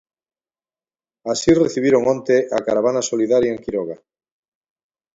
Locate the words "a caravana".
2.57-3.01